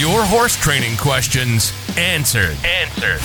[0.00, 2.56] Your horse training questions answered.
[2.64, 3.20] Answered.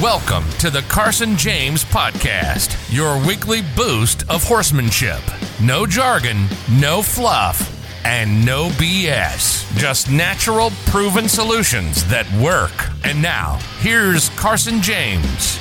[0.00, 5.18] Welcome to the Carson James Podcast, your weekly boost of horsemanship.
[5.60, 7.76] No jargon, no fluff,
[8.06, 9.66] and no BS.
[9.76, 12.70] Just natural, proven solutions that work.
[13.02, 15.58] And now, here's Carson James.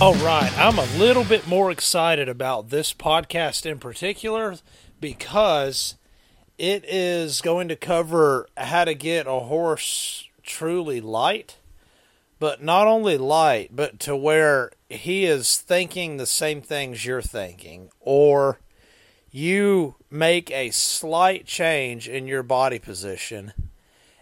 [0.00, 4.54] All right, I'm a little bit more excited about this podcast in particular
[5.00, 5.96] because
[6.56, 11.56] it is going to cover how to get a horse truly light,
[12.38, 17.90] but not only light, but to where he is thinking the same things you're thinking,
[17.98, 18.60] or
[19.32, 23.52] you make a slight change in your body position,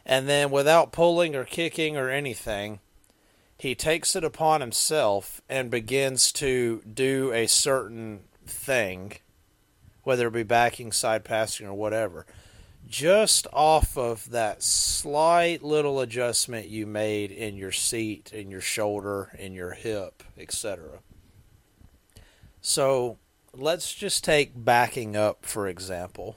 [0.06, 2.81] and then without pulling or kicking or anything,
[3.59, 9.12] he takes it upon himself and begins to do a certain thing,
[10.02, 12.27] whether it be backing, side passing, or whatever,
[12.86, 19.31] just off of that slight little adjustment you made in your seat, in your shoulder,
[19.39, 21.00] in your hip, etc.
[22.61, 23.19] So
[23.55, 26.36] let's just take backing up, for example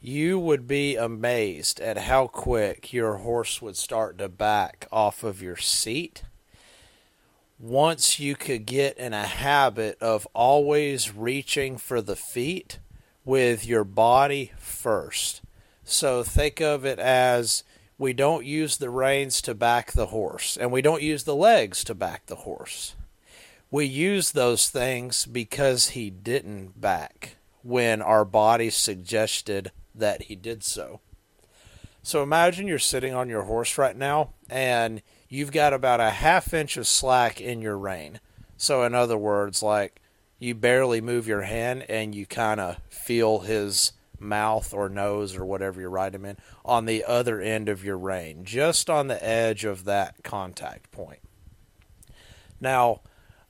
[0.00, 5.42] you would be amazed at how quick your horse would start to back off of
[5.42, 6.22] your seat
[7.58, 12.78] once you could get in a habit of always reaching for the feet
[13.24, 15.40] with your body first.
[15.84, 17.64] So think of it as
[17.98, 21.82] we don't use the reins to back the horse, and we don't use the legs
[21.84, 22.94] to back the horse.
[23.70, 30.62] We use those things because he didn't back when our body suggested that he did
[30.62, 31.00] so.
[32.02, 36.54] So imagine you're sitting on your horse right now and you've got about a half
[36.54, 38.20] inch of slack in your rein.
[38.56, 40.00] So, in other words, like
[40.38, 45.44] you barely move your hand and you kind of feel his mouth or nose or
[45.44, 49.24] whatever you're riding him in on the other end of your rein, just on the
[49.24, 51.20] edge of that contact point.
[52.60, 53.00] Now,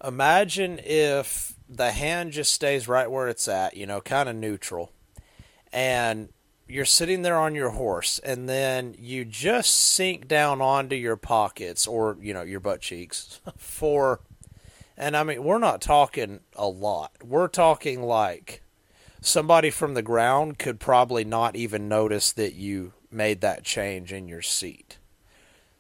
[0.05, 4.93] imagine if the hand just stays right where it's at, you know, kind of neutral,
[5.73, 6.29] and
[6.69, 11.87] you're sitting there on your horse and then you just sink down onto your pockets
[11.87, 14.21] or you know your butt cheeks for
[14.97, 17.13] and i mean we're not talking a lot.
[17.25, 18.63] We're talking like
[19.21, 24.29] somebody from the ground could probably not even notice that you made that change in
[24.29, 24.99] your seat.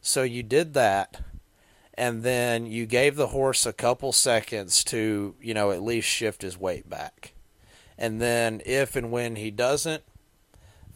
[0.00, 1.22] So you did that
[1.94, 6.42] and then you gave the horse a couple seconds to you know at least shift
[6.42, 7.32] his weight back.
[7.98, 10.02] And then if and when he doesn't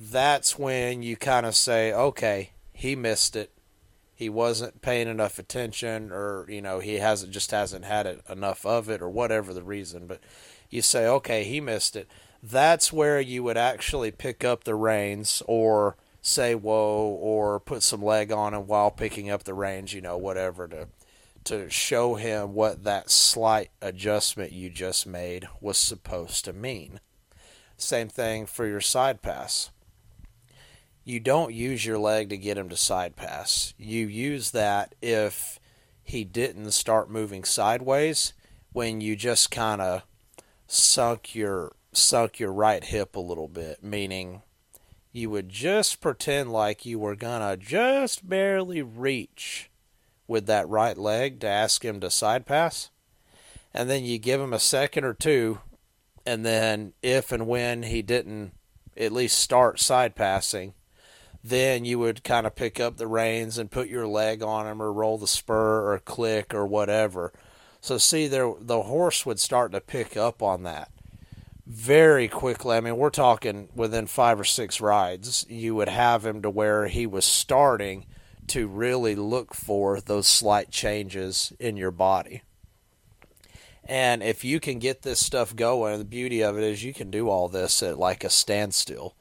[0.01, 3.53] that's when you kind of say, okay, he missed it.
[4.15, 8.65] He wasn't paying enough attention, or you know, he hasn't just hasn't had it enough
[8.65, 10.07] of it, or whatever the reason.
[10.07, 10.21] But
[10.71, 12.09] you say, okay, he missed it.
[12.43, 18.03] That's where you would actually pick up the reins, or say whoa, or put some
[18.03, 19.93] leg on him while picking up the reins.
[19.93, 20.89] You know, whatever to
[21.45, 27.01] to show him what that slight adjustment you just made was supposed to mean.
[27.77, 29.71] Same thing for your side pass
[31.11, 33.75] you don't use your leg to get him to side pass.
[33.77, 35.59] You use that if
[36.05, 38.33] he didn't start moving sideways
[38.73, 40.05] when you just kind of
[40.69, 44.43] sunk your sunk your right hip a little bit, meaning
[45.11, 49.69] you would just pretend like you were gonna just barely reach
[50.29, 52.91] with that right leg to ask him to side pass.
[53.75, 55.59] And then you give him a second or two,
[56.25, 58.53] and then if and when he didn't
[58.97, 60.75] at least start side passing,
[61.43, 64.83] then you would kind of pick up the reins and put your leg on him
[64.83, 67.33] or roll the spur or click or whatever.
[67.81, 70.91] So see there the horse would start to pick up on that
[71.67, 72.77] very quickly.
[72.77, 76.89] I mean, we're talking within 5 or 6 rides, you would have him to where
[76.89, 78.07] he was starting
[78.49, 82.43] to really look for those slight changes in your body.
[83.85, 87.11] And if you can get this stuff going, the beauty of it is you can
[87.11, 89.15] do all this at like a standstill.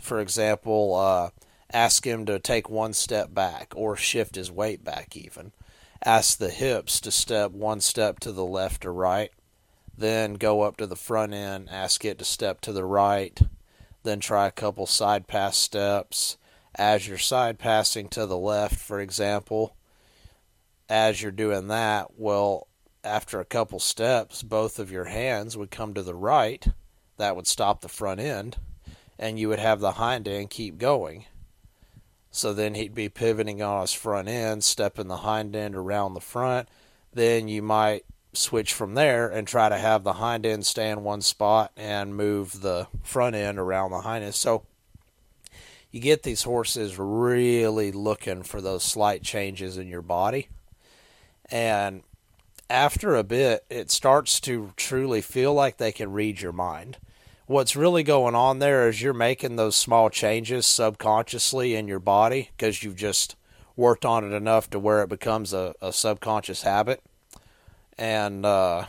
[0.00, 1.30] For example, uh,
[1.72, 5.52] Ask him to take one step back or shift his weight back, even.
[6.04, 9.30] Ask the hips to step one step to the left or right.
[9.96, 13.40] Then go up to the front end, ask it to step to the right.
[14.02, 16.36] Then try a couple side pass steps.
[16.74, 19.74] As you're side passing to the left, for example,
[20.88, 22.68] as you're doing that, well,
[23.02, 26.66] after a couple steps, both of your hands would come to the right.
[27.16, 28.58] That would stop the front end,
[29.18, 31.24] and you would have the hind end keep going.
[32.36, 36.20] So then he'd be pivoting on his front end, stepping the hind end around the
[36.20, 36.68] front.
[37.14, 38.04] Then you might
[38.34, 42.14] switch from there and try to have the hind end stay in one spot and
[42.14, 44.34] move the front end around the hind end.
[44.34, 44.66] So
[45.90, 50.48] you get these horses really looking for those slight changes in your body.
[51.50, 52.02] And
[52.68, 56.98] after a bit, it starts to truly feel like they can read your mind.
[57.48, 62.50] What's really going on there is you're making those small changes subconsciously in your body
[62.56, 63.36] because you've just
[63.76, 67.04] worked on it enough to where it becomes a, a subconscious habit.
[67.96, 68.86] And uh,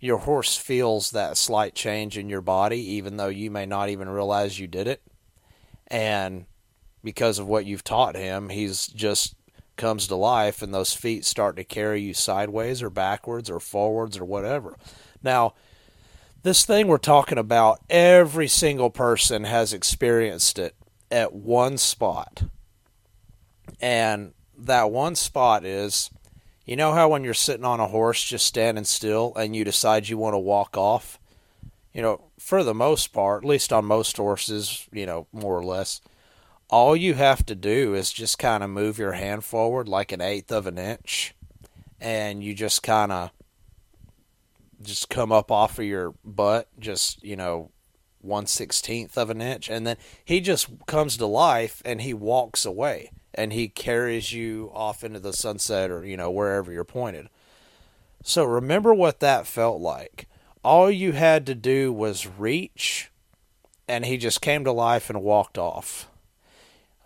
[0.00, 4.08] your horse feels that slight change in your body, even though you may not even
[4.08, 5.02] realize you did it.
[5.88, 6.46] And
[7.04, 9.34] because of what you've taught him, he's just
[9.76, 14.16] comes to life and those feet start to carry you sideways or backwards or forwards
[14.16, 14.78] or whatever.
[15.22, 15.52] Now,
[16.42, 20.74] this thing we're talking about, every single person has experienced it
[21.10, 22.44] at one spot.
[23.80, 26.10] And that one spot is
[26.70, 30.08] you know how when you're sitting on a horse just standing still and you decide
[30.08, 31.18] you want to walk off?
[31.92, 35.64] You know, for the most part, at least on most horses, you know, more or
[35.64, 36.00] less,
[36.68, 40.20] all you have to do is just kind of move your hand forward like an
[40.20, 41.34] eighth of an inch
[42.00, 43.30] and you just kind of
[44.82, 47.70] just come up off of your butt just you know
[48.20, 49.68] one sixteenth of an inch.
[49.68, 54.70] And then he just comes to life and he walks away and he carries you
[54.74, 57.28] off into the sunset or you know wherever you're pointed.
[58.22, 60.28] So remember what that felt like.
[60.62, 63.10] All you had to do was reach
[63.88, 66.08] and he just came to life and walked off.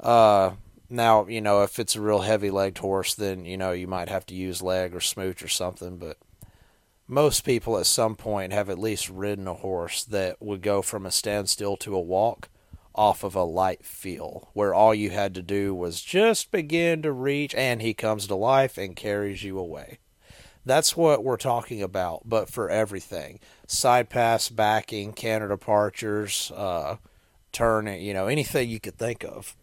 [0.01, 0.53] Uh,
[0.91, 4.11] now, you know, if it's a real heavy legged horse, then, you know, you might
[4.11, 5.97] have to use leg or smooch or something.
[5.97, 6.19] But
[7.07, 11.05] most people at some point have at least ridden a horse that would go from
[11.05, 12.49] a standstill to a walk
[12.95, 17.13] off of a light feel, where all you had to do was just begin to
[17.13, 19.99] reach and he comes to life and carries you away.
[20.65, 26.97] That's what we're talking about, but for everything side pass, backing, canter departures, uh,
[27.53, 29.57] turning, you know, anything you could think of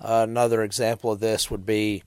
[0.00, 2.02] another example of this would be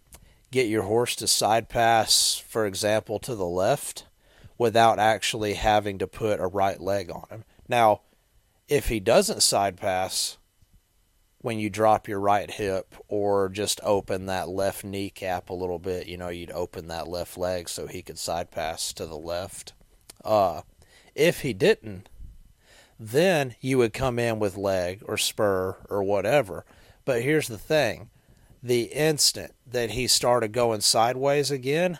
[0.52, 4.06] get your horse to side pass, for example, to the left
[4.58, 7.44] without actually having to put a right leg on him.
[7.68, 8.02] Now,
[8.68, 10.38] if he doesn't side pass
[11.40, 16.08] when you drop your right hip or just open that left kneecap a little bit,
[16.08, 19.74] you know, you'd open that left leg so he could side pass to the left.
[20.24, 20.62] Uh,
[21.16, 22.10] if he didn't,
[23.00, 26.64] then you would come in with leg or spur or whatever
[27.06, 28.10] but here's the thing
[28.62, 32.00] the instant that he started going sideways again,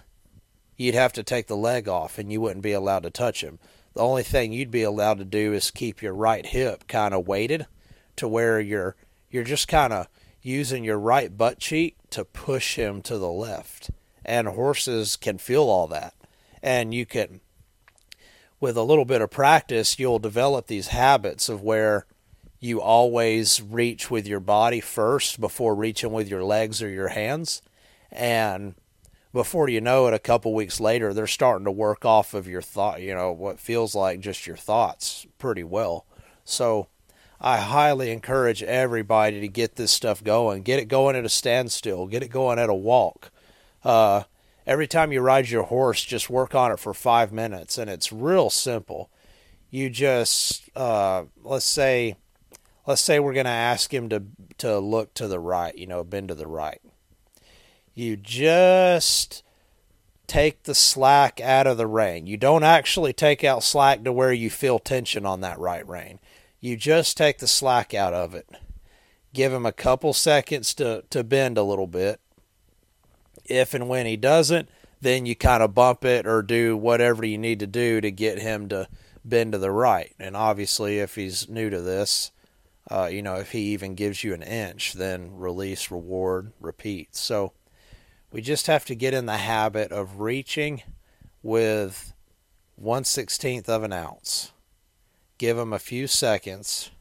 [0.78, 3.60] you'd have to take the leg off and you wouldn't be allowed to touch him.
[3.94, 7.28] The only thing you'd be allowed to do is keep your right hip kind of
[7.28, 7.68] weighted
[8.16, 8.96] to where you're
[9.30, 10.08] you're just kind of
[10.42, 13.92] using your right butt cheek to push him to the left.
[14.24, 16.14] And horses can feel all that.
[16.62, 17.42] And you can
[18.60, 22.06] with a little bit of practice, you'll develop these habits of where
[22.62, 27.64] you always reach with your body first before reaching with your legs or your hands.
[28.12, 28.76] And
[29.34, 32.62] before you know it, a couple weeks later, they're starting to work off of your
[32.62, 36.06] thought, you know, what feels like just your thoughts pretty well.
[36.46, 36.88] So
[37.40, 40.62] I highly encourage everybody to get this stuff going.
[40.62, 43.32] Get it going at a standstill, get it going at a walk.
[43.84, 44.24] Uh,
[44.68, 48.14] every time you ride your horse, just work on it for five minutes, and it's
[48.14, 49.10] real simple.
[49.72, 52.18] You just, uh, let's say,
[52.86, 54.24] let's say we're going to ask him to
[54.60, 56.82] to look to the right, you know, bend to the right.
[57.94, 59.44] You just
[60.28, 62.26] take the slack out of the rein.
[62.26, 66.20] You don't actually take out slack to where you feel tension on that right rein.
[66.62, 68.48] You just take the slack out of it.
[69.34, 72.22] Give him a couple seconds to, to bend a little bit.
[73.46, 74.70] If and when he doesn't,
[75.02, 78.40] then you kind of bump it or do whatever you need to do to get
[78.40, 78.88] him to
[79.26, 80.14] bend to the right.
[80.20, 82.32] And obviously, if he's new to this,
[82.90, 87.16] uh, you know, if he even gives you an inch, then release, reward, repeat.
[87.16, 87.54] So
[88.32, 90.84] we just have to get in the habit of reaching
[91.44, 92.14] with
[92.76, 94.52] one sixteenth of an ounce.
[95.38, 96.92] Give him a few seconds.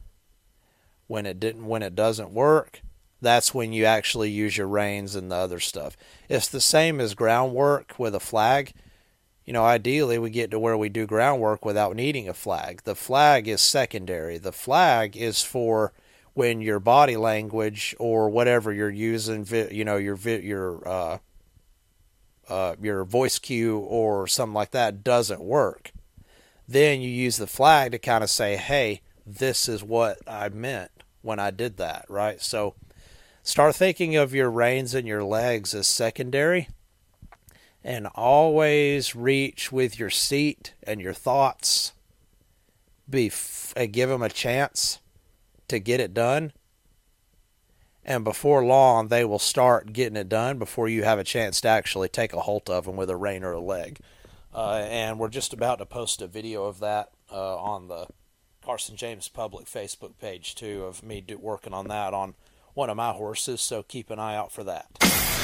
[1.07, 2.81] When it didn't, when it doesn't work,
[3.21, 5.97] that's when you actually use your reins and the other stuff.
[6.29, 8.71] It's the same as groundwork with a flag
[9.45, 12.81] you know, ideally we get to where we do groundwork without needing a flag.
[12.83, 14.37] The flag is secondary.
[14.37, 15.93] The flag is for
[16.33, 21.17] when your body language or whatever you're using, you know, your your uh,
[22.47, 25.91] uh, your voice cue or something like that doesn't work.
[26.67, 30.91] Then you use the flag to kind of say, "Hey, this is what I meant
[31.21, 32.41] when I did that." Right.
[32.41, 32.75] So,
[33.43, 36.69] start thinking of your reins and your legs as secondary
[37.83, 41.93] and always reach with your seat and your thoughts.
[43.09, 44.99] Be f- uh, give them a chance
[45.67, 46.53] to get it done.
[48.03, 51.67] And before long, they will start getting it done before you have a chance to
[51.67, 53.99] actually take a hold of them with a rein or a leg.
[54.53, 58.07] Uh, and we're just about to post a video of that uh, on the
[58.63, 62.35] Carson James public Facebook page too of me do, working on that on
[62.73, 63.61] one of my horses.
[63.61, 65.40] So keep an eye out for that.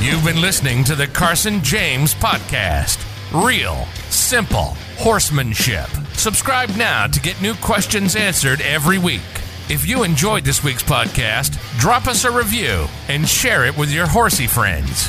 [0.00, 3.02] You've been listening to the Carson James podcast.
[3.32, 5.88] Real, simple horsemanship.
[6.12, 9.20] Subscribe now to get new questions answered every week.
[9.68, 14.06] If you enjoyed this week's podcast, drop us a review and share it with your
[14.06, 15.08] horsey friends.